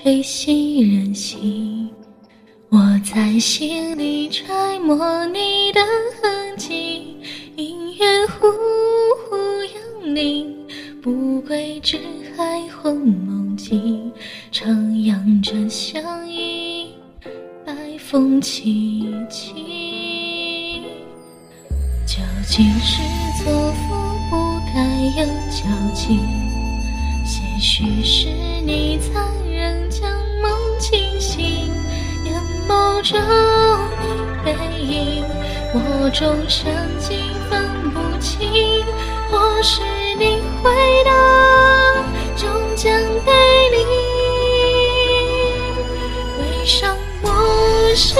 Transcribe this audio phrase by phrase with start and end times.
[0.00, 1.90] 吹熄人心。
[2.68, 5.80] 我在心里揣摩你的
[6.22, 7.16] 痕迹，
[7.56, 8.46] 姻缘忽
[9.28, 9.36] 忽
[9.74, 10.54] 扬铃，
[11.02, 11.98] 不归只
[12.36, 14.12] 还魂梦境，
[14.52, 16.92] 徜徉着相依，
[17.66, 20.80] 白风凄凄。
[22.06, 23.02] 究竟是
[23.42, 23.94] 错付
[24.30, 24.80] 不该
[25.20, 26.20] 有交集，
[27.24, 28.28] 些许是
[34.78, 35.24] 影，
[35.74, 37.18] 我终生竟
[37.50, 38.84] 分不清，
[39.30, 39.82] 或是
[40.18, 40.70] 你回
[41.04, 41.10] 答
[42.36, 42.92] 终将
[43.24, 43.32] 背
[43.70, 43.76] 离。
[46.38, 46.86] 回首
[47.22, 47.32] 往
[47.94, 48.18] 事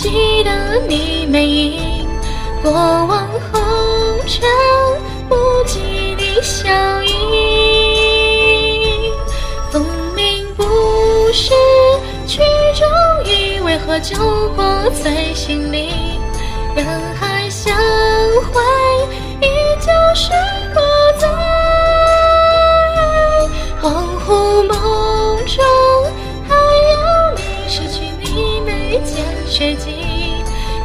[0.00, 2.08] 记得你背影，
[2.62, 3.60] 过往红
[4.26, 4.40] 尘
[5.28, 5.78] 不及
[6.16, 6.70] 你笑
[7.02, 7.10] 意。
[9.70, 9.84] 风
[10.16, 10.64] 鸣不
[11.34, 11.52] 是
[12.26, 12.40] 曲
[12.74, 12.88] 中
[13.26, 14.16] 意，为何就
[14.56, 14.64] 过
[15.04, 15.90] 在心里？
[16.74, 16.86] 人
[17.20, 17.76] 海相
[29.60, 29.94] 将雪尽，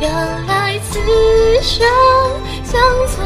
[0.00, 0.10] 原
[0.46, 0.98] 来此
[1.62, 1.86] 生
[2.64, 3.24] 相错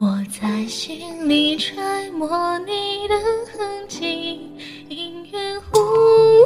[0.00, 3.16] 我在心里揣摩你的
[3.50, 4.48] 痕迹。
[4.88, 5.76] 隐约忽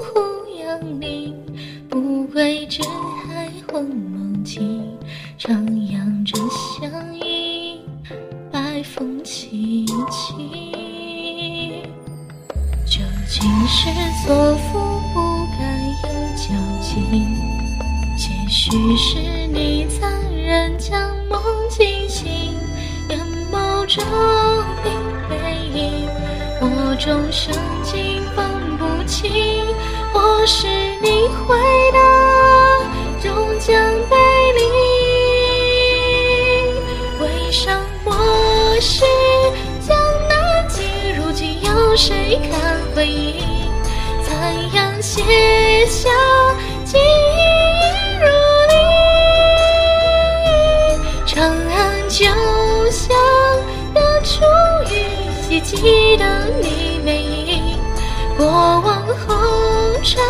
[0.00, 0.20] 忽
[0.58, 1.34] 扬你，
[1.86, 4.82] 不归只还魂梦境，
[5.38, 6.40] 徜徉着
[6.80, 7.78] 相依，
[8.50, 10.32] 白风凄凄。
[12.86, 13.90] 究竟是
[14.24, 14.78] 错付
[15.12, 15.62] 不该
[16.08, 16.44] 有交
[16.80, 16.96] 集？
[18.16, 21.10] 也许是你残忍将，
[23.94, 24.02] 中
[24.82, 24.88] 你
[25.28, 25.36] 背
[25.78, 26.08] 影，
[26.62, 26.64] 我
[26.98, 28.42] 终生竟分
[28.78, 29.66] 不清。
[30.14, 30.66] 或是
[31.02, 31.54] 你回
[31.92, 31.98] 答
[33.20, 33.76] 终将
[34.08, 34.16] 背
[34.56, 34.60] 离，
[37.20, 37.70] 回首
[38.06, 38.16] 往
[38.80, 39.04] 事
[39.86, 39.94] 江
[40.26, 40.82] 南景，
[41.14, 43.44] 如今有谁看回忆？
[44.24, 46.08] 残阳斜下
[58.42, 60.20] 过往红尘，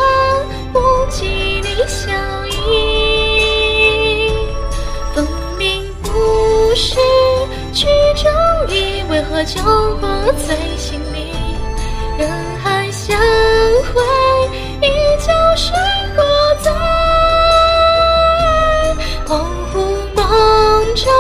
[0.71, 0.79] 不
[1.09, 2.13] 及你笑
[2.47, 2.53] 意。
[5.15, 6.11] 分明不
[6.75, 6.97] 是
[7.73, 8.31] 曲终
[8.69, 9.63] 意，为何酒
[9.99, 10.07] 过
[10.47, 11.33] 醉心里？
[12.19, 12.29] 人
[12.63, 13.19] 海相
[13.95, 14.03] 会，
[14.83, 15.73] 依旧是
[16.15, 16.23] 过
[16.61, 16.71] 在
[19.27, 19.41] 恍
[19.73, 19.77] 惚
[20.15, 21.11] 梦中。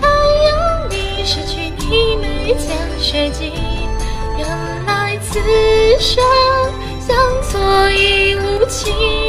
[0.00, 0.06] 还
[0.46, 0.50] 有
[0.88, 3.52] 你，失去你眉间血迹
[6.02, 6.20] 生
[6.98, 9.21] 相错已无情。